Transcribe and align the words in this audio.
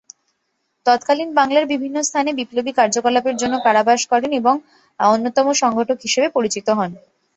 তৎকালীন 0.85 1.29
বাংলার 1.35 1.65
বিভিন্ন 1.73 1.97
স্থানে 2.03 2.29
বিপ্লবী 2.33 2.71
কার্যকলাপের 2.73 3.35
জন্য 3.37 3.55
কারাবাস 3.65 4.01
করেন 4.11 4.31
এবং 4.33 4.55
অন্যতম 4.99 5.47
সংগঠক 5.61 5.97
হিসেবে 6.01 6.27
পরিচিত 6.29 6.67
হন। 6.77 6.91